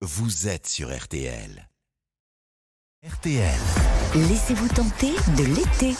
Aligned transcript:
vous 0.00 0.46
êtes 0.46 0.68
sur 0.68 0.96
RTL. 0.96 1.68
RTL. 3.04 3.58
Laissez-vous 4.14 4.68
tenter 4.68 5.10
de 5.36 5.44
l'été. 5.44 5.96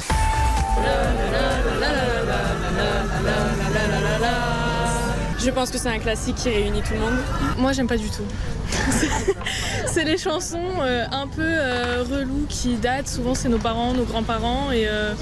Je 5.40 5.50
pense 5.50 5.70
que 5.70 5.78
c'est 5.78 5.88
un 5.88 5.98
classique 5.98 6.36
qui 6.36 6.48
réunit 6.48 6.82
tout 6.82 6.94
le 6.94 7.00
monde. 7.00 7.18
Moi, 7.58 7.72
j'aime 7.72 7.88
pas 7.88 7.96
du 7.96 8.08
tout. 8.08 8.24
c'est 9.86 10.04
les 10.04 10.18
chansons 10.18 10.80
euh, 10.80 11.06
un 11.10 11.26
peu 11.26 11.42
euh, 11.42 12.04
reloues 12.04 12.46
qui 12.48 12.76
datent. 12.76 13.08
Souvent, 13.08 13.34
c'est 13.34 13.48
nos 13.48 13.58
parents, 13.58 13.94
nos 13.94 14.04
grands-parents. 14.04 14.70
Et, 14.70 14.86
euh, 14.86 15.14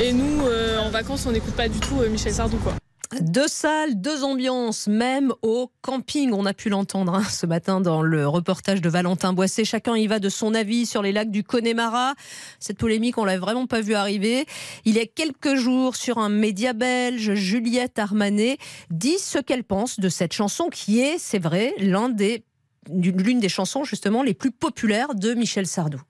et 0.00 0.12
nous, 0.12 0.46
euh, 0.46 0.78
en 0.78 0.90
vacances, 0.90 1.24
on 1.26 1.32
n'écoute 1.32 1.54
pas 1.54 1.68
du 1.68 1.80
tout 1.80 2.00
euh, 2.00 2.10
Michel 2.10 2.34
Sardou. 2.34 2.58
Quoi. 2.58 2.74
Deux 3.28 3.46
salles, 3.46 4.00
deux 4.00 4.24
ambiances, 4.24 4.86
même 4.86 5.34
au 5.42 5.70
camping. 5.82 6.32
On 6.32 6.46
a 6.46 6.54
pu 6.54 6.70
l'entendre 6.70 7.14
hein, 7.14 7.24
ce 7.24 7.44
matin 7.44 7.82
dans 7.82 8.00
le 8.00 8.26
reportage 8.26 8.80
de 8.80 8.88
Valentin 8.88 9.34
Boissé. 9.34 9.66
Chacun 9.66 9.96
y 9.96 10.06
va 10.06 10.18
de 10.18 10.30
son 10.30 10.54
avis 10.54 10.86
sur 10.86 11.02
les 11.02 11.12
lacs 11.12 11.30
du 11.30 11.44
Connemara. 11.44 12.14
Cette 12.58 12.78
polémique, 12.78 13.18
on 13.18 13.26
l'a 13.26 13.38
vraiment 13.38 13.66
pas 13.66 13.82
vu 13.82 13.92
arriver. 13.92 14.46
Il 14.86 14.94
y 14.94 14.98
a 14.98 15.04
quelques 15.04 15.56
jours, 15.56 15.94
sur 15.94 16.16
un 16.16 16.30
média 16.30 16.72
belge, 16.72 17.34
Juliette 17.34 17.98
Armanet 17.98 18.56
dit 18.90 19.18
ce 19.18 19.38
qu'elle 19.38 19.64
pense 19.64 20.00
de 20.00 20.08
cette 20.08 20.32
chanson 20.32 20.70
qui 20.70 21.00
est, 21.00 21.18
c'est 21.18 21.38
vrai, 21.38 21.74
l'une 21.76 22.14
des 22.14 23.48
chansons 23.50 23.84
justement 23.84 24.22
les 24.22 24.32
plus 24.32 24.52
populaires 24.52 25.14
de 25.14 25.34
Michel 25.34 25.66
Sardou. 25.66 26.00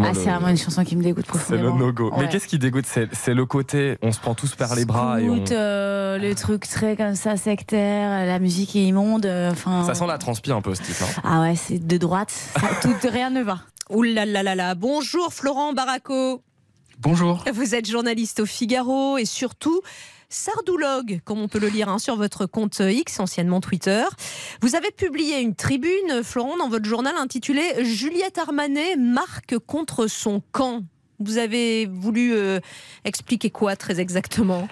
Ah, 0.00 0.12
c'est 0.14 0.20
vraiment 0.30 0.48
une 0.48 0.56
chanson 0.56 0.84
qui 0.84 0.94
me 0.94 1.02
dégoûte 1.02 1.24
C'est 1.26 1.32
le 1.32 1.38
profondément. 1.58 1.76
no-go. 1.76 2.12
Mais 2.18 2.28
qu'est-ce 2.28 2.46
qui 2.46 2.58
dégoûte 2.58 2.86
C'est 2.86 3.08
c'est 3.14 3.34
le 3.34 3.44
côté, 3.46 3.98
on 4.02 4.12
se 4.12 4.20
prend 4.20 4.34
tous 4.34 4.54
par 4.54 4.74
les 4.76 4.84
bras 4.84 5.20
et 5.20 5.28
on... 5.28 5.44
Euh, 5.50 6.18
les 6.18 6.34
trucs 6.36 6.68
très 6.68 6.96
comme 6.96 7.16
ça, 7.16 7.36
sectaires, 7.36 8.24
la 8.26 8.38
musique 8.38 8.76
est 8.76 8.84
immonde. 8.84 9.26
euh, 9.26 9.50
Enfin. 9.50 9.82
Ça 9.84 9.94
sent 9.94 10.06
la 10.06 10.18
transpi 10.18 10.52
un 10.52 10.60
peu 10.60 10.74
ce 10.76 10.82
titre. 10.82 11.02
hein. 11.02 11.20
Ah 11.24 11.40
ouais, 11.40 11.56
c'est 11.56 11.84
de 11.84 11.96
droite. 11.98 12.30
ça- 12.30 12.60
tout, 12.80 12.94
rien 13.10 13.30
ne 13.30 13.42
va. 13.42 13.58
Ouh 13.90 14.02
là 14.02 14.24
là 14.24 14.42
là 14.44 14.54
là. 14.54 14.74
Bonjour 14.76 15.32
Florent 15.32 15.72
Baraco. 15.72 16.42
Bonjour. 17.00 17.44
Vous 17.52 17.76
êtes 17.76 17.88
journaliste 17.88 18.40
au 18.40 18.46
Figaro 18.46 19.18
et 19.18 19.24
surtout 19.24 19.82
sardoologue, 20.30 21.20
comme 21.24 21.38
on 21.38 21.46
peut 21.46 21.60
le 21.60 21.68
lire 21.68 21.88
hein, 21.88 22.00
sur 22.00 22.16
votre 22.16 22.44
compte 22.46 22.80
X, 22.80 23.20
anciennement 23.20 23.60
Twitter. 23.60 24.02
Vous 24.62 24.74
avez 24.74 24.90
publié 24.90 25.40
une 25.40 25.54
tribune, 25.54 26.24
Florent, 26.24 26.56
dans 26.56 26.68
votre 26.68 26.86
journal 26.86 27.14
intitulée 27.16 27.84
Juliette 27.84 28.38
Armanet 28.38 28.96
marque 28.96 29.58
contre 29.58 30.08
son 30.08 30.42
camp. 30.50 30.82
Vous 31.20 31.38
avez 31.38 31.86
voulu 31.86 32.34
euh, 32.34 32.58
expliquer 33.04 33.50
quoi 33.50 33.76
très 33.76 34.00
exactement? 34.00 34.66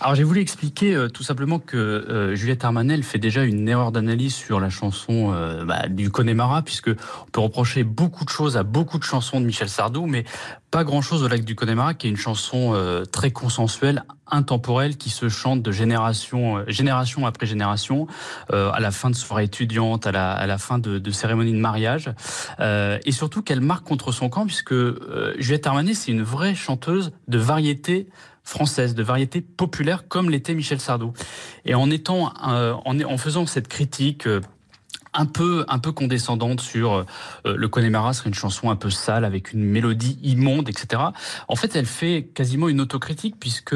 Alors 0.00 0.14
j'ai 0.14 0.22
voulu 0.22 0.40
expliquer 0.40 0.94
euh, 0.94 1.08
tout 1.08 1.24
simplement 1.24 1.58
que 1.58 1.76
euh, 1.76 2.36
Juliette 2.36 2.64
Armanel 2.64 3.02
fait 3.02 3.18
déjà 3.18 3.42
une 3.42 3.68
erreur 3.68 3.90
d'analyse 3.90 4.32
sur 4.32 4.60
la 4.60 4.70
chanson 4.70 5.32
euh, 5.34 5.64
bah, 5.64 5.88
du 5.88 6.10
Connemara, 6.10 6.62
puisque 6.62 6.88
on 6.88 7.30
peut 7.32 7.40
reprocher 7.40 7.82
beaucoup 7.82 8.24
de 8.24 8.30
choses 8.30 8.56
à 8.56 8.62
beaucoup 8.62 8.98
de 8.98 9.04
chansons 9.04 9.40
de 9.40 9.46
Michel 9.46 9.68
Sardou, 9.68 10.06
mais 10.06 10.24
pas 10.70 10.84
grand-chose 10.84 11.22
au 11.22 11.28
lac 11.28 11.44
du 11.44 11.54
Connemara, 11.54 11.94
qui 11.94 12.06
est 12.06 12.10
une 12.10 12.16
chanson 12.16 12.72
euh, 12.74 13.04
très 13.04 13.30
consensuelle, 13.30 14.04
intemporelle, 14.26 14.96
qui 14.98 15.08
se 15.08 15.28
chante 15.28 15.62
de 15.62 15.72
génération, 15.72 16.58
euh, 16.58 16.64
génération 16.68 17.26
après 17.26 17.46
génération, 17.46 18.06
euh, 18.52 18.70
à 18.72 18.80
la 18.80 18.90
fin 18.90 19.08
de 19.08 19.14
soirée 19.16 19.44
étudiante, 19.44 20.06
à 20.06 20.12
la, 20.12 20.32
à 20.32 20.46
la 20.46 20.58
fin 20.58 20.78
de, 20.78 20.98
de 20.98 21.10
cérémonie 21.10 21.52
de 21.52 21.58
mariage, 21.58 22.10
euh, 22.60 22.98
et 23.06 23.12
surtout 23.12 23.42
qu'elle 23.42 23.62
marque 23.62 23.86
contre 23.86 24.12
son 24.12 24.28
camp, 24.28 24.44
puisque 24.44 24.72
euh, 24.72 25.34
Juliette 25.38 25.66
Armanet, 25.66 25.94
c'est 25.94 26.12
une 26.12 26.22
vraie 26.22 26.54
chanteuse 26.54 27.12
de 27.28 27.38
variété 27.38 28.08
française, 28.44 28.94
de 28.94 29.02
variété 29.02 29.40
populaire, 29.40 30.08
comme 30.08 30.28
l'était 30.30 30.54
Michel 30.54 30.80
Sardou. 30.80 31.12
Et 31.64 31.74
en 31.74 31.90
étant, 31.90 32.32
euh, 32.46 32.74
en, 32.84 33.00
en 33.00 33.18
faisant 33.18 33.46
cette 33.46 33.68
critique. 33.68 34.26
Un 35.14 35.26
peu, 35.26 35.64
un 35.68 35.78
peu 35.78 35.92
condescendante 35.92 36.60
sur 36.60 36.92
euh, 36.92 37.04
le 37.44 37.68
Connemara 37.68 38.12
serait 38.12 38.28
une 38.28 38.34
chanson 38.34 38.70
un 38.70 38.76
peu 38.76 38.90
sale 38.90 39.24
avec 39.24 39.52
une 39.52 39.64
mélodie 39.64 40.18
immonde, 40.22 40.68
etc. 40.68 41.02
En 41.48 41.56
fait, 41.56 41.76
elle 41.76 41.86
fait 41.86 42.30
quasiment 42.34 42.68
une 42.68 42.80
autocritique 42.80 43.36
puisque 43.38 43.74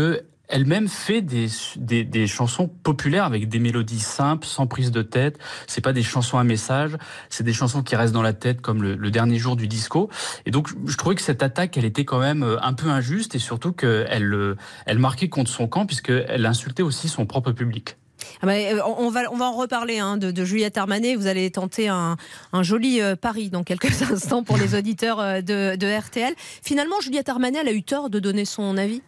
elle-même 0.52 0.86
fait 0.86 1.22
des, 1.22 1.46
des, 1.76 2.04
des 2.04 2.26
chansons 2.26 2.68
populaires 2.68 3.24
avec 3.24 3.48
des 3.48 3.58
mélodies 3.58 4.00
simples, 4.00 4.46
sans 4.46 4.66
prise 4.66 4.90
de 4.90 5.00
tête. 5.02 5.38
C'est 5.66 5.80
pas 5.80 5.94
des 5.94 6.02
chansons 6.02 6.38
à 6.38 6.44
message, 6.44 6.96
c'est 7.30 7.42
des 7.42 7.54
chansons 7.54 7.82
qui 7.82 7.96
restent 7.96 8.12
dans 8.12 8.22
la 8.22 8.34
tête 8.34 8.60
comme 8.60 8.82
le, 8.82 8.94
le 8.94 9.10
dernier 9.10 9.38
jour 9.38 9.56
du 9.56 9.66
disco. 9.66 10.10
Et 10.44 10.50
donc, 10.50 10.68
je 10.86 10.96
trouvais 10.96 11.14
que 11.14 11.22
cette 11.22 11.42
attaque, 11.42 11.76
elle 11.78 11.86
était 11.86 12.04
quand 12.04 12.20
même 12.20 12.42
euh, 12.42 12.60
un 12.60 12.74
peu 12.74 12.88
injuste 12.88 13.34
et 13.34 13.38
surtout 13.38 13.72
qu'elle 13.72 14.34
euh, 14.34 14.56
elle 14.84 14.98
marquait 14.98 15.30
contre 15.30 15.50
son 15.50 15.66
camp 15.66 15.86
puisqu'elle 15.86 16.44
insultait 16.44 16.82
aussi 16.82 17.08
son 17.08 17.24
propre 17.24 17.52
public. 17.52 17.96
Ah 18.42 18.48
euh, 18.48 18.80
on, 18.98 19.10
va, 19.10 19.32
on 19.32 19.36
va 19.36 19.46
en 19.46 19.52
reparler 19.52 19.98
hein, 19.98 20.16
de, 20.16 20.30
de 20.30 20.44
Juliette 20.44 20.78
Armanet. 20.78 21.14
Vous 21.14 21.26
allez 21.26 21.50
tenter 21.50 21.88
un, 21.88 22.16
un 22.52 22.62
joli 22.62 23.00
euh, 23.00 23.16
pari 23.16 23.50
dans 23.50 23.62
quelques 23.62 24.02
instants 24.10 24.42
pour 24.42 24.56
les 24.56 24.74
auditeurs 24.74 25.20
euh, 25.20 25.40
de, 25.40 25.76
de 25.76 25.98
RTL. 25.98 26.34
Finalement, 26.62 27.00
Juliette 27.00 27.28
Armanet, 27.28 27.58
elle 27.60 27.68
a 27.68 27.72
eu 27.72 27.82
tort 27.82 28.10
de 28.10 28.18
donner 28.18 28.44
son 28.44 28.76
avis? 28.76 29.02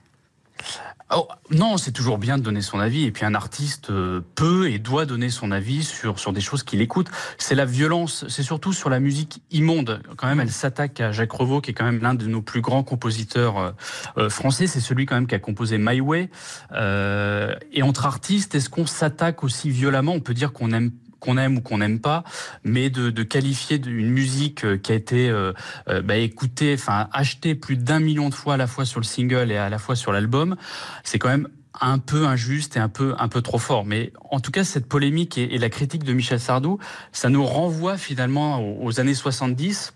Oh, 1.15 1.28
non, 1.50 1.76
c'est 1.76 1.92
toujours 1.92 2.19
bien 2.19 2.38
de 2.38 2.42
donner 2.42 2.62
son 2.62 2.81
avis. 2.81 3.04
Et 3.04 3.12
puis 3.12 3.25
un 3.25 3.34
artiste 3.34 3.91
euh, 3.91 4.20
peut 4.34 4.70
et 4.70 4.78
doit 4.78 5.04
donner 5.04 5.28
son 5.28 5.50
avis 5.50 5.84
sur, 5.84 6.19
sur 6.19 6.32
des 6.32 6.41
choses 6.41 6.62
qu'il 6.62 6.81
écoute. 6.81 7.09
C'est 7.37 7.54
la 7.54 7.66
violence, 7.66 8.25
c'est 8.28 8.42
surtout 8.42 8.72
sur 8.72 8.88
la 8.88 9.00
musique 9.00 9.42
immonde. 9.50 10.03
Quand 10.16 10.26
même, 10.26 10.41
elle 10.41 10.50
s'attaque 10.50 11.00
à 11.00 11.12
Jacques 11.12 11.32
Revaux, 11.32 11.60
qui 11.60 11.70
est 11.70 11.75
quand 11.75 11.84
même 11.84 12.00
l'un 12.00 12.15
de 12.15 12.26
nos 12.26 12.41
plus 12.41 12.62
grands 12.62 12.82
compositeurs 12.82 13.59
euh, 13.59 13.70
euh, 14.16 14.31
français. 14.31 14.66
C'est 14.66 14.81
celui 14.81 15.04
quand 15.04 15.15
même 15.15 15.26
qui 15.26 15.34
a 15.34 15.38
composé 15.38 15.76
My 15.78 16.00
Way. 16.00 16.31
Euh, 16.72 17.54
et 17.71 17.82
entre 17.82 18.06
artistes, 18.06 18.54
est-ce 18.54 18.71
qu'on 18.71 18.86
s'attaque 18.86 19.44
aussi 19.44 19.71
violemment? 19.71 20.12
On 20.12 20.21
peut 20.21 20.34
dire 20.34 20.53
qu'on 20.53 20.72
aime 20.72 20.91
qu'on 21.25 21.39
aime 21.39 21.57
ou 21.57 21.61
qu'on 21.61 21.79
n'aime 21.79 22.01
pas, 22.01 22.23
mais 22.65 22.91
de, 22.91 23.23
qualifier 23.23 23.81
une 23.85 24.11
musique 24.11 24.65
euh, 24.65 24.77
qui 24.77 24.93
a 24.93 24.95
été 24.95 25.31
euh, 25.31 25.53
euh, 25.89 26.03
bah, 26.03 26.17
écoutée, 26.17 26.75
enfin 26.75 27.09
achetée 27.12 27.55
plus 27.55 27.77
d'un 27.77 27.99
million 27.99 28.29
de 28.29 28.35
fois 28.35 28.55
à 28.55 28.57
la 28.59 28.67
fois 28.67 28.85
sur 28.85 29.01
le 29.01 29.05
single 29.05 29.51
et 29.51 29.57
à 29.57 29.71
la 29.71 29.79
fois 29.79 29.97
sur 29.97 30.13
l'album, 30.13 30.57
c'est 31.03 31.19
quand 31.19 31.31
même 31.31 31.49
un 31.81 31.99
peu 31.99 32.27
injuste 32.27 32.77
et 32.77 32.81
un 32.81 32.91
peu 32.91 33.15
un 33.19 33.29
peu 33.29 33.41
trop 33.41 33.59
fort. 33.59 33.84
Mais 33.84 34.13
en 34.31 34.41
tout 34.41 34.51
cas, 34.51 34.63
cette 34.63 34.87
polémique 34.87 35.39
et, 35.39 35.55
et 35.55 35.59
la 35.59 35.71
critique 35.71 36.05
de 36.05 36.13
Michel 36.13 36.39
Sardou, 36.39 36.79
ça 37.13 37.31
nous 37.31 37.45
renvoie 37.45 37.97
finalement 37.97 38.61
aux, 38.61 38.84
aux 38.84 39.01
années 39.01 39.15
70 39.15 39.95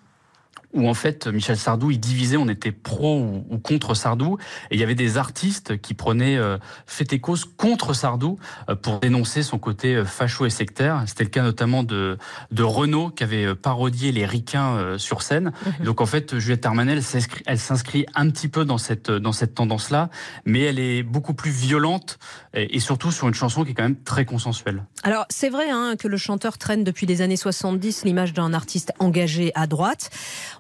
où 0.75 0.89
en 0.89 0.95
fait 0.95 1.27
Michel 1.27 1.56
Sardou 1.56 1.91
il 1.91 1.99
divisait, 2.01 2.37
on 2.37 2.49
était 2.49 2.73
pro 2.73 3.19
ou, 3.19 3.45
ou 3.49 3.59
contre 3.59 3.95
Sardou, 3.95 4.39
et 4.71 4.75
il 4.75 4.81
y 4.81 4.83
avait 4.83 4.95
des 4.95 5.17
artistes 5.17 5.81
qui 5.81 5.95
prenaient 5.95 6.37
euh, 6.37 6.59
fait 6.87 7.12
et 7.12 7.21
cause 7.21 7.45
contre 7.45 7.95
Sardou 7.95 8.39
euh, 8.69 8.75
pour 8.75 9.01
dénoncer 9.01 9.43
son 9.43 9.59
côté 9.59 9.95
euh, 9.95 10.05
facho 10.05 10.45
et 10.47 10.51
sectaire. 10.51 11.03
C'était 11.06 11.25
le 11.25 11.31
cas 11.31 11.43
notamment 11.43 11.83
de, 11.83 12.19
de 12.51 12.62
Renaud 12.62 13.11
qui 13.11 13.25
avait 13.25 13.45
euh, 13.47 13.55
parodié 13.55 14.12
les 14.12 14.27
ricains 14.27 14.77
euh, 14.77 14.99
sur 14.99 15.23
scène. 15.23 15.53
Et 15.81 15.84
donc 15.84 16.01
en 16.01 16.06
fait 16.06 16.39
Juliette 16.39 16.67
Armanel, 16.67 17.03
s'inscrit- 17.03 17.43
elle 17.47 17.59
s'inscrit 17.59 18.05
un 18.15 18.29
petit 18.31 18.49
peu 18.49 18.65
dans 18.65 18.79
cette 18.79 19.11
dans 19.11 19.33
cette 19.33 19.55
tendance-là, 19.55 20.11
mais 20.45 20.61
elle 20.61 20.79
est 20.79 21.03
beaucoup 21.03 21.35
plus 21.35 21.50
violente 21.50 22.19
et, 22.55 22.77
et 22.77 22.81
surtout 22.81 23.11
sur 23.11 23.27
une 23.29 23.35
chanson 23.35 23.65
qui 23.65 23.71
est 23.71 23.75
quand 23.75 23.83
même 23.85 24.00
très 24.03 24.25
consensuelle. 24.25 24.85
Alors, 25.03 25.25
c'est 25.31 25.49
vrai 25.49 25.71
hein, 25.71 25.95
que 25.99 26.09
le 26.09 26.17
chanteur 26.17 26.59
traîne 26.59 26.85
depuis 26.85 27.06
les 27.06 27.23
années 27.23 27.37
70 27.37 28.05
l'image 28.05 28.33
d'un 28.35 28.53
artiste 28.53 28.93
engagé 28.99 29.53
à 29.55 29.67
droite. 29.67 30.11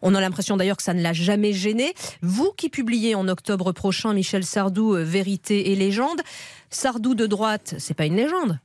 On 0.02 0.14
a 0.14 0.20
l'impression 0.20 0.56
d'ailleurs 0.56 0.76
que 0.76 0.82
ça 0.82 0.94
ne 0.94 1.02
l'a 1.02 1.12
jamais 1.12 1.52
gêné. 1.52 1.94
Vous 2.22 2.52
qui 2.56 2.68
publiez 2.68 3.14
en 3.14 3.28
octobre 3.28 3.72
prochain 3.72 4.12
Michel 4.12 4.44
Sardou, 4.44 4.94
euh, 4.94 5.02
Vérité 5.02 5.72
et 5.72 5.76
légende, 5.76 6.20
Sardou 6.70 7.14
de 7.14 7.26
droite, 7.26 7.74
c'est 7.78 7.94
pas 7.94 8.06
une 8.06 8.16
légende 8.16 8.58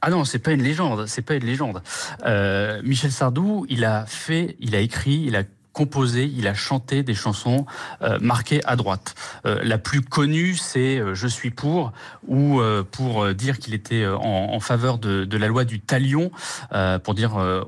Ah 0.00 0.10
non, 0.10 0.24
c'est 0.24 0.38
pas 0.38 0.52
une 0.52 0.62
légende, 0.62 1.06
c'est 1.06 1.22
pas 1.22 1.34
une 1.34 1.44
légende. 1.44 1.82
Euh, 2.24 2.80
Michel 2.84 3.12
Sardou, 3.12 3.66
il 3.68 3.84
a 3.84 4.04
fait, 4.06 4.56
il 4.60 4.74
a 4.74 4.80
écrit, 4.80 5.24
il 5.26 5.36
a 5.36 5.42
composé, 5.72 6.30
il 6.36 6.46
a 6.46 6.52
chanté 6.52 7.02
des 7.02 7.14
chansons 7.14 7.64
euh, 8.02 8.18
marquées 8.20 8.60
à 8.66 8.76
droite. 8.76 9.14
La 9.44 9.78
plus 9.78 10.02
connue, 10.02 10.54
c'est 10.54 11.00
Je 11.14 11.26
suis 11.26 11.50
pour, 11.50 11.92
ou 12.28 12.60
pour 12.90 13.32
dire 13.32 13.58
qu'il 13.58 13.72
était 13.72 14.06
en, 14.06 14.60
faveur 14.60 14.98
de, 14.98 15.36
la 15.36 15.46
loi 15.46 15.64
du 15.64 15.80
talion, 15.80 16.30
pour 17.02 17.14
dire 17.14 17.64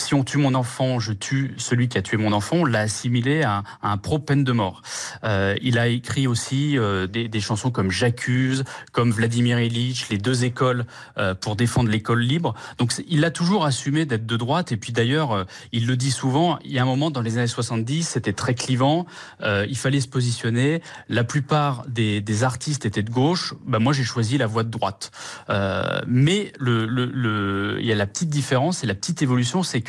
si 0.00 0.14
on 0.14 0.24
tue 0.24 0.38
mon 0.38 0.54
enfant, 0.54 0.98
je 0.98 1.12
tue 1.12 1.54
celui 1.58 1.88
qui 1.88 1.98
a 1.98 2.02
tué 2.02 2.16
mon 2.16 2.32
enfant, 2.32 2.56
on 2.58 2.64
l'a 2.64 2.80
assimilé 2.80 3.42
à, 3.42 3.62
un 3.82 3.96
pro-peine 3.96 4.44
de 4.44 4.52
mort. 4.52 4.82
Euh, 5.24 5.54
il 5.62 5.78
a 5.78 5.88
écrit 5.88 6.26
aussi 6.26 6.78
euh, 6.78 7.06
des, 7.06 7.28
des 7.28 7.40
chansons 7.40 7.70
comme 7.70 7.90
J'accuse, 7.90 8.64
comme 8.92 9.10
Vladimir 9.10 9.60
Ilitch, 9.60 10.08
les 10.10 10.18
deux 10.18 10.44
écoles 10.44 10.86
euh, 11.16 11.34
pour 11.34 11.56
défendre 11.56 11.90
l'école 11.90 12.20
libre. 12.20 12.54
Donc 12.78 12.92
il 13.08 13.24
a 13.24 13.30
toujours 13.30 13.64
assumé 13.64 14.04
d'être 14.06 14.26
de 14.26 14.36
droite. 14.36 14.72
Et 14.72 14.76
puis 14.76 14.92
d'ailleurs, 14.92 15.32
euh, 15.32 15.44
il 15.72 15.86
le 15.86 15.96
dit 15.96 16.10
souvent, 16.10 16.58
il 16.64 16.72
y 16.72 16.78
a 16.78 16.82
un 16.82 16.86
moment 16.86 17.10
dans 17.10 17.22
les 17.22 17.38
années 17.38 17.46
70, 17.46 18.02
c'était 18.08 18.32
très 18.32 18.54
clivant, 18.54 19.06
euh, 19.42 19.66
il 19.68 19.76
fallait 19.76 20.00
se 20.00 20.08
positionner. 20.08 20.82
La 21.08 21.24
plupart 21.24 21.84
des, 21.88 22.20
des 22.20 22.44
artistes 22.44 22.86
étaient 22.86 23.02
de 23.02 23.10
gauche. 23.10 23.54
Bah, 23.66 23.78
moi, 23.78 23.92
j'ai 23.92 24.04
choisi 24.04 24.38
la 24.38 24.46
voie 24.46 24.62
de 24.64 24.70
droite. 24.70 25.10
Euh, 25.50 26.00
mais 26.06 26.52
le, 26.58 26.86
le, 26.86 27.06
le- 27.06 27.76
il 27.80 27.86
y 27.86 27.92
a 27.92 27.94
la 27.94 28.06
petite 28.06 28.28
différence 28.30 28.84
et 28.84 28.86
la 28.86 28.94
petite 28.94 29.22
évolution, 29.22 29.62
c'est 29.62 29.80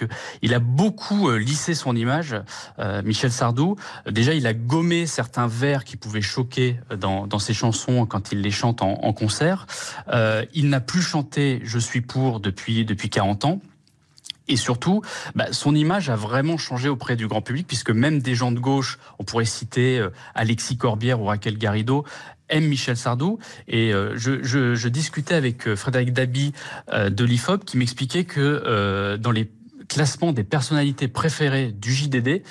il 0.42 0.54
a 0.54 0.60
beaucoup 0.60 1.30
euh, 1.30 1.38
lissé 1.38 1.74
son 1.74 1.96
image. 1.96 2.36
Euh, 2.80 3.02
Michel 3.04 3.32
Sardou, 3.32 3.76
déjà, 4.10 4.34
il 4.34 4.48
a 4.48 4.54
gommé 4.54 5.06
certains 5.06 5.48
vers 5.48 5.84
qui 5.84 5.98
pouvaient 5.98 6.22
choquer 6.22 6.80
euh, 6.92 6.96
dans, 6.96 7.40
ses 7.40 7.54
chansons 7.54 8.06
quand 8.06 8.32
il 8.32 8.42
les 8.42 8.52
chante 8.52 8.82
en, 8.82 9.14
concert. 9.14 9.66
Il 10.54 10.70
n'a 10.70 10.82
plus 10.82 11.02
chanté 11.02 11.62
Je 11.64 11.80
suis 11.80 12.02
pour 12.02 12.40
depuis 12.40 12.86
depuis 12.86 13.10
40 13.10 13.46
ans. 13.46 13.62
Et 14.48 14.56
surtout, 14.56 15.02
bah, 15.36 15.48
son 15.52 15.76
image 15.76 16.10
a 16.10 16.16
vraiment 16.16 16.58
changé 16.58 16.90
auprès 16.90 17.16
du 17.16 17.28
grand 17.28 17.42
public, 17.42 17.68
puisque 17.68 17.92
même 17.92 18.20
des 18.20 18.36
gens 18.36 18.52
de 18.52 18.60
gauche, 18.60 19.00
on 19.20 19.24
pourrait 19.24 19.46
citer 19.46 20.06
Alexis 20.36 20.78
Corbière 20.78 21.22
ou 21.22 21.26
Raquel 21.26 21.58
Garrido, 21.58 22.04
aiment 22.50 22.68
Michel 22.68 22.98
Sardou. 22.98 23.40
Et 23.68 23.92
je, 23.92 24.88
discutais 24.88 25.36
avec 25.36 25.74
Frédéric 25.76 26.14
Dabi 26.14 26.54
de 26.92 27.24
l'IFOP 27.24 27.64
qui 27.64 27.78
m'expliquait 27.78 28.26
que 28.26 29.18
dans 29.18 29.32
les 29.32 29.50
classements 29.90 30.32
des 30.32 30.46
personnalités 30.46 31.10
préférées 31.10 31.74
du 31.74 31.94
JDD. 31.94 32.44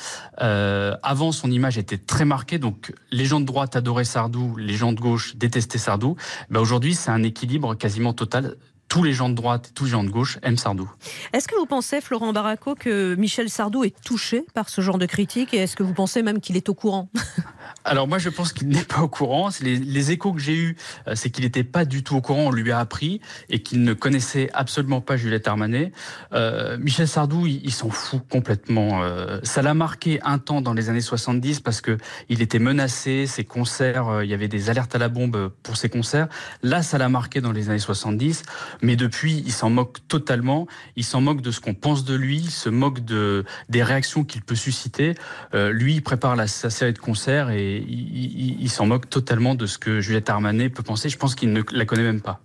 Euh, 0.42 0.94
avant, 1.02 1.32
son 1.32 1.50
image 1.50 1.78
était 1.78 1.96
très 1.96 2.26
marquée. 2.26 2.58
Donc, 2.58 2.92
les 3.10 3.24
gens 3.24 3.40
de 3.40 3.46
droite 3.46 3.76
adoraient 3.76 4.04
Sardou, 4.04 4.56
les 4.56 4.74
gens 4.74 4.92
de 4.92 5.00
gauche 5.00 5.36
détestaient 5.36 5.78
Sardou. 5.78 6.16
Ben, 6.50 6.60
Aujourd'hui, 6.60 6.94
c'est 6.94 7.10
un 7.10 7.22
équilibre 7.22 7.74
quasiment 7.74 8.12
total 8.12 8.56
tous 8.88 9.02
les 9.02 9.12
gens 9.12 9.28
de 9.28 9.34
droite, 9.34 9.72
tous 9.74 9.84
les 9.84 9.90
gens 9.90 10.04
de 10.04 10.08
gauche 10.08 10.38
aiment 10.42 10.56
Sardou. 10.56 10.90
Est-ce 11.32 11.46
que 11.46 11.54
vous 11.56 11.66
pensez, 11.66 12.00
Florent 12.00 12.32
Baraco, 12.32 12.74
que 12.74 13.14
Michel 13.16 13.50
Sardou 13.50 13.84
est 13.84 13.94
touché 14.02 14.44
par 14.54 14.68
ce 14.68 14.80
genre 14.80 14.98
de 14.98 15.06
critique 15.06 15.52
et 15.52 15.58
est-ce 15.58 15.76
que 15.76 15.82
vous 15.82 15.92
pensez 15.92 16.22
même 16.22 16.40
qu'il 16.40 16.56
est 16.56 16.68
au 16.68 16.74
courant? 16.74 17.10
Alors 17.84 18.06
moi, 18.06 18.18
je 18.18 18.28
pense 18.28 18.52
qu'il 18.52 18.68
n'est 18.68 18.84
pas 18.84 19.00
au 19.00 19.08
courant. 19.08 19.48
Les, 19.60 19.76
les 19.76 20.10
échos 20.10 20.32
que 20.32 20.40
j'ai 20.40 20.54
eus, 20.54 20.76
euh, 21.06 21.14
c'est 21.14 21.30
qu'il 21.30 21.44
n'était 21.44 21.64
pas 21.64 21.84
du 21.84 22.02
tout 22.02 22.16
au 22.16 22.20
courant. 22.20 22.46
On 22.46 22.50
lui 22.50 22.70
a 22.70 22.78
appris 22.78 23.20
et 23.48 23.62
qu'il 23.62 23.82
ne 23.82 23.94
connaissait 23.94 24.50
absolument 24.52 25.00
pas 25.00 25.16
Juliette 25.16 25.48
Armanet. 25.48 25.92
Euh, 26.32 26.76
Michel 26.78 27.08
Sardou, 27.08 27.46
il, 27.46 27.72
s'en 27.72 27.90
fout 27.90 28.22
complètement. 28.28 29.02
Euh, 29.02 29.38
ça 29.42 29.62
l'a 29.62 29.74
marqué 29.74 30.20
un 30.22 30.38
temps 30.38 30.60
dans 30.60 30.74
les 30.74 30.90
années 30.90 31.00
70 31.00 31.60
parce 31.60 31.80
que 31.80 31.96
il 32.28 32.42
était 32.42 32.58
menacé. 32.58 33.26
Ses 33.26 33.44
concerts, 33.44 34.08
euh, 34.08 34.24
il 34.24 34.30
y 34.30 34.34
avait 34.34 34.48
des 34.48 34.70
alertes 34.70 34.94
à 34.94 34.98
la 34.98 35.08
bombe 35.08 35.52
pour 35.62 35.76
ses 35.76 35.88
concerts. 35.88 36.28
Là, 36.62 36.82
ça 36.82 36.98
l'a 36.98 37.08
marqué 37.08 37.40
dans 37.40 37.52
les 37.52 37.70
années 37.70 37.78
70. 37.78 38.42
Mais 38.82 38.96
depuis, 38.96 39.42
il 39.46 39.52
s'en 39.52 39.70
moque 39.70 39.98
totalement. 40.08 40.66
Il 40.96 41.04
s'en 41.04 41.20
moque 41.20 41.40
de 41.40 41.50
ce 41.50 41.60
qu'on 41.60 41.74
pense 41.74 42.04
de 42.04 42.14
lui. 42.14 42.38
Il 42.38 42.50
se 42.50 42.68
moque 42.68 43.04
de 43.04 43.44
des 43.68 43.82
réactions 43.82 44.24
qu'il 44.24 44.42
peut 44.42 44.54
susciter. 44.54 45.14
Euh, 45.54 45.72
lui, 45.72 45.94
il 45.94 46.02
prépare 46.02 46.36
la, 46.36 46.46
sa 46.46 46.70
série 46.70 46.92
de 46.92 46.98
concerts 46.98 47.50
et 47.50 47.67
il, 47.76 48.60
il, 48.60 48.70
s'en 48.70 48.86
moque 48.86 49.08
totalement 49.08 49.54
de 49.54 49.66
ce 49.66 49.78
que 49.78 50.00
Juliette 50.00 50.30
Armanet 50.30 50.68
peut 50.70 50.82
penser. 50.82 51.08
Je 51.08 51.16
pense 51.16 51.34
qu'il 51.34 51.52
ne 51.52 51.62
la 51.72 51.84
connaît 51.84 52.02
même 52.02 52.20
pas. 52.20 52.40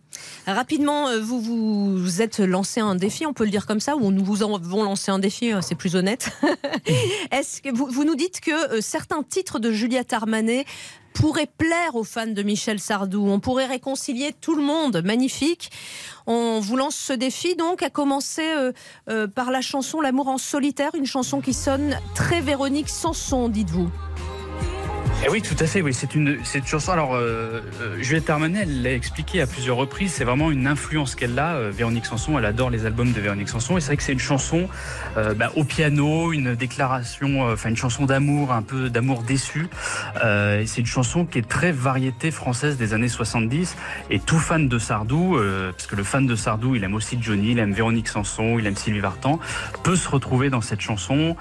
Rapidement, 0.45 1.07
euh, 1.07 1.19
vous 1.19 1.97
vous 1.97 2.21
êtes 2.21 2.39
lancé 2.39 2.79
un 2.79 2.95
défi, 2.95 3.25
on 3.25 3.33
peut 3.33 3.45
le 3.45 3.49
dire 3.49 3.65
comme 3.65 3.79
ça, 3.79 3.95
ou 3.95 4.11
nous 4.11 4.23
vous 4.23 4.43
avons 4.43 4.83
lancé 4.83 5.11
un 5.11 5.19
défi, 5.19 5.53
euh, 5.53 5.61
c'est 5.61 5.75
plus 5.75 5.95
honnête. 5.95 6.29
Est-ce 7.31 7.61
que 7.61 7.73
vous, 7.73 7.87
vous, 7.87 8.03
nous 8.03 8.15
dites 8.15 8.41
que 8.41 8.81
certains 8.81 9.23
titres 9.23 9.59
de 9.59 9.71
Juliette 9.71 10.13
Armanet 10.13 10.65
pourrait 11.13 11.49
plaire 11.57 11.95
aux 11.95 12.03
fans 12.03 12.27
de 12.27 12.43
Michel 12.43 12.79
Sardou? 12.79 13.27
On 13.27 13.39
pourrait 13.39 13.65
réconcilier 13.65 14.33
tout 14.39 14.55
le 14.55 14.63
monde. 14.63 15.01
Magnifique. 15.03 15.71
On 16.25 16.59
vous 16.59 16.77
lance 16.77 16.95
ce 16.95 17.13
défi 17.13 17.55
donc, 17.55 17.83
à 17.83 17.89
commencer 17.89 18.53
euh, 18.55 18.71
euh, 19.09 19.27
par 19.27 19.51
la 19.51 19.61
chanson 19.61 19.99
L'amour 20.01 20.27
en 20.27 20.37
solitaire, 20.37 20.91
une 20.95 21.05
chanson 21.05 21.41
qui 21.41 21.53
sonne 21.53 21.97
très 22.15 22.41
Véronique 22.41 22.89
Sanson, 22.89 23.49
dites-vous. 23.49 23.89
Eh 25.25 25.29
oui, 25.29 25.41
tout 25.41 25.55
à 25.57 25.65
fait. 25.65 25.81
Oui, 25.81 25.93
c'est 25.93 26.15
une, 26.15 26.39
c'est 26.43 26.67
chanson. 26.67 26.91
Alors, 26.91 27.15
euh, 27.15 27.61
euh, 27.81 28.01
Juliette 28.01 28.29
Armanet, 28.29 28.65
l'a 28.65 28.91
expliqué 28.91 29.39
à 29.39 29.47
plusieurs 29.47 29.77
reprises. 29.77 30.11
C'est 30.11 30.25
vraiment 30.25 30.51
une 30.51 30.67
influence 30.67 31.15
qu'elle 31.15 31.39
a. 31.39 31.55
Euh, 31.55 31.71
Véronique 31.73 32.05
Sanson, 32.05 32.37
elle 32.37 32.43
adore 32.43 32.69
les 32.69 32.85
albums 32.85 33.13
de 33.13 33.21
Véronique 33.21 33.47
Sanson. 33.47 33.77
Et 33.77 33.79
c'est 33.79 33.87
vrai 33.87 33.97
que 33.97 34.03
c'est 34.03 34.11
une 34.11 34.19
chanson 34.19 34.67
bah, 35.15 35.51
au 35.55 35.63
piano, 35.63 36.33
une 36.33 36.55
déclaration, 36.55 37.41
enfin 37.51 37.69
une 37.69 37.77
chanson 37.77 38.05
d'amour, 38.05 38.51
un 38.51 38.63
peu 38.63 38.89
d'amour 38.89 39.21
déçu. 39.23 39.67
c'est 40.21 40.77
une 40.77 40.85
chanson 40.85 41.25
qui 41.25 41.37
est 41.37 41.47
très 41.47 41.71
variété 41.71 42.31
française 42.31 42.77
des 42.77 42.93
années 42.93 43.07
70. 43.07 43.75
Et 44.09 44.19
tout 44.19 44.39
fan 44.39 44.67
de 44.67 44.79
Sardou, 44.79 45.37
parce 45.71 45.87
que 45.87 45.95
le 45.95 46.03
fan 46.03 46.25
de 46.25 46.35
Sardou, 46.35 46.75
il 46.75 46.83
aime 46.83 46.95
aussi 46.95 47.17
Johnny, 47.21 47.51
il 47.51 47.59
aime 47.59 47.73
Véronique 47.73 48.07
Sanson, 48.07 48.57
il 48.57 48.65
aime 48.65 48.75
Sylvie 48.75 48.99
Vartan, 48.99 49.39
peut 49.83 49.95
se 49.95 50.09
retrouver 50.09 50.49
dans 50.49 50.61
cette 50.61 50.81
chanson 50.81 51.35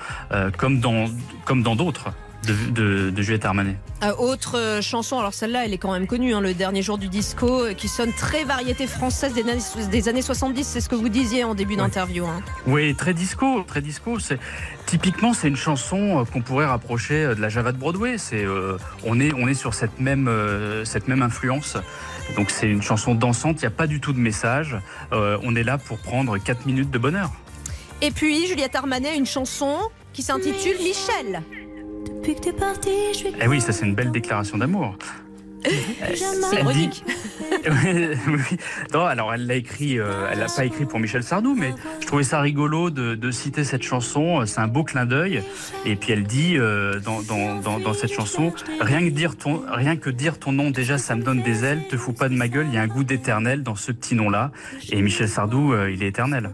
comme 0.58 0.81
dans 0.81 1.06
comme 1.44 1.62
dans 1.62 1.76
d'autres 1.76 2.12
de, 2.47 3.11
de, 3.11 3.23
Juliette 3.23 3.44
Armanet. 3.44 3.77
Euh, 4.03 4.12
autre 4.19 4.59
euh, 4.59 4.83
chanson, 4.83 5.19
alors 5.19 5.35
celle-là, 5.35 5.65
elle 5.65 5.73
est 5.73 5.79
quand 5.79 5.93
même 5.93 6.06
connue, 6.06 6.35
hein, 6.35 6.41
le 6.41 6.55
dernier 6.55 6.83
jour 6.83 6.99
du 6.99 7.09
disco, 7.09 7.65
euh, 7.65 7.75
qui 7.75 7.89
sonne 7.89 8.12
très 8.12 8.44
variété 8.44 8.87
française 8.87 9.33
des, 9.35 9.44
des 9.87 10.09
années 10.09 10.23
70, 10.23 10.65
c'est 10.67 10.81
ce 10.81 10.89
que 10.89 10.94
vous 10.94 11.09
disiez 11.09 11.44
en 11.44 11.55
début 11.55 11.77
d'interview. 11.77 12.27
Hein. 12.27 12.41
Oui, 12.67 12.94
très 12.94 13.15
disco, 13.15 13.62
très 13.67 13.81
disco. 13.81 14.19
C'est 14.19 14.39
typiquement 14.87 15.33
c'est 15.35 15.49
une 15.49 15.56
chanson 15.56 16.25
qu'on 16.33 16.43
pourrait 16.43 16.67
rapprocher 16.67 17.35
de 17.35 17.41
la 17.41 17.49
Java 17.49 17.73
de 17.73 17.79
Broadway. 17.79 18.19
C'est 18.19 18.44
on 19.05 19.21
est 19.21 19.33
on 19.33 19.49
est 19.49 19.55
sur 19.55 19.75
cette 19.75 20.00
même 20.00 20.29
cette 20.85 21.09
même 21.09 21.23
influence. 21.23 21.77
Donc 22.37 22.50
c'est 22.50 22.69
une 22.69 22.83
chanson 22.83 23.15
dansante. 23.15 23.59
Il 23.59 23.65
n'y 23.65 23.69
a 23.69 23.71
pas 23.71 23.87
du 23.87 24.00
tout 24.00 24.12
de 24.12 24.19
message. 24.19 24.77
on 25.12 25.55
est 25.55 25.62
là 25.62 25.79
pour 25.79 25.99
prendre 25.99 26.37
4 26.37 26.67
minutes 26.67 26.91
de 26.91 26.99
bonheur. 26.99 27.31
Et 28.00 28.11
puis 28.11 28.47
Juliette 28.47 28.75
Armanet, 28.75 29.17
une 29.17 29.27
chanson 29.27 29.79
qui 30.12 30.23
s'intitule 30.23 30.77
Michel. 30.79 31.43
Depuis 32.23 32.37
que 32.37 32.41
t'es 32.41 32.53
parti, 32.53 32.91
je 33.13 33.17
suis. 33.19 33.33
Eh 33.43 33.49
oui, 33.49 33.61
ça 33.61 33.73
c'est 33.73 33.85
une 33.85 33.97
belle 33.97 34.13
déclaration 34.13 34.57
d'amour. 34.57 34.97
C'est 35.65 36.61
ironique. 36.61 37.05
oui. 37.67 38.57
Non, 38.95 39.07
alors 39.07 39.35
elle 39.35 39.49
l'a 39.49 39.57
écrit, 39.57 39.99
euh, 39.99 40.29
elle 40.31 40.39
l'a 40.39 40.47
pas 40.47 40.65
écrit 40.65 40.85
pour 40.85 41.01
Michel 41.01 41.25
Sardou, 41.25 41.57
mais 41.57 41.75
je 42.01 42.07
trouvais 42.07 42.23
ça 42.23 42.41
rigolo 42.41 42.91
de, 42.91 43.17
de 43.17 43.31
citer 43.33 43.65
cette 43.65 43.83
chanson. 43.83 44.47
C'est 44.47 44.61
un 44.61 44.69
beau 44.69 44.85
clin 44.85 45.05
d'œil. 45.05 45.43
Et 45.85 45.97
puis 45.97 46.13
elle 46.13 46.23
dit 46.23 46.57
euh, 46.57 47.01
dans, 47.01 47.23
dans, 47.23 47.57
dans, 47.57 47.81
dans, 47.81 47.93
cette 47.93 48.13
chanson, 48.13 48.53
rien 48.81 49.01
que 49.01 49.11
dire 49.11 49.37
ton, 49.37 49.65
rien 49.69 49.97
que 49.97 50.09
dire 50.09 50.39
ton 50.39 50.53
nom 50.53 50.71
déjà, 50.71 50.99
ça 50.99 51.17
me 51.17 51.25
donne 51.25 51.43
des 51.43 51.65
ailes. 51.65 51.83
Te 51.89 51.97
fous 51.97 52.13
pas 52.13 52.29
de 52.29 52.35
ma 52.35 52.47
gueule, 52.47 52.67
il 52.69 52.75
y 52.75 52.79
a 52.79 52.83
un 52.83 52.87
goût 52.87 53.03
d'éternel 53.03 53.65
dans 53.65 53.75
ce 53.75 53.91
petit 53.91 54.15
nom-là. 54.15 54.53
Et 54.93 55.03
Michel 55.03 55.29
Sardou, 55.29 55.73
euh, 55.73 55.91
il 55.91 56.05
est 56.05 56.09
éternel. 56.09 56.53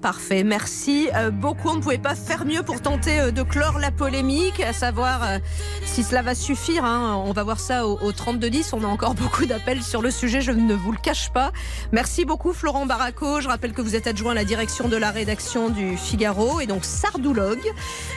Parfait, 0.00 0.44
merci 0.44 1.08
euh, 1.16 1.32
beaucoup. 1.32 1.70
On 1.70 1.74
ne 1.74 1.80
pouvait 1.80 1.98
pas 1.98 2.14
faire 2.14 2.44
mieux 2.44 2.62
pour 2.62 2.80
tenter 2.80 3.18
euh, 3.18 3.30
de 3.32 3.42
clore 3.42 3.80
la 3.80 3.90
polémique, 3.90 4.60
à 4.60 4.72
savoir 4.72 5.24
euh, 5.24 5.38
si 5.84 6.04
cela 6.04 6.22
va 6.22 6.36
suffire. 6.36 6.84
Hein. 6.84 7.20
On 7.26 7.32
va 7.32 7.42
voir 7.42 7.58
ça 7.58 7.84
au, 7.84 7.98
au 7.98 8.12
32-10. 8.12 8.70
On 8.74 8.84
a 8.84 8.86
encore 8.86 9.14
beaucoup 9.16 9.44
d'appels 9.44 9.82
sur 9.82 10.00
le 10.00 10.12
sujet, 10.12 10.40
je 10.40 10.52
ne 10.52 10.74
vous 10.74 10.92
le 10.92 10.98
cache 10.98 11.30
pas. 11.30 11.50
Merci 11.90 12.24
beaucoup 12.24 12.52
Florent 12.52 12.86
Baraco. 12.86 13.40
Je 13.40 13.48
rappelle 13.48 13.72
que 13.72 13.82
vous 13.82 13.96
êtes 13.96 14.06
adjoint 14.06 14.32
à 14.32 14.34
la 14.36 14.44
direction 14.44 14.86
de 14.88 14.96
la 14.96 15.10
rédaction 15.10 15.68
du 15.68 15.96
Figaro 15.96 16.60
et 16.60 16.66
donc 16.66 16.84
Sardoulogue. 16.84 17.72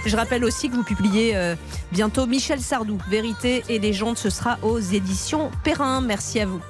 Je 0.06 0.16
rappelle 0.16 0.46
aussi 0.46 0.70
que 0.70 0.76
vous 0.76 0.84
publiez 0.84 1.36
bientôt 1.92 2.28
Michel 2.28 2.62
Sardou, 2.62 3.00
Vérité 3.10 3.64
et 3.70 3.80
légende. 3.80 4.18
Ce 4.18 4.30
sera 4.30 4.60
aux 4.62 4.80
éditions 4.80 5.50
Perrin. 5.64 6.02
Merci 6.02 6.42
à 6.42 6.46
vous. 6.46 6.62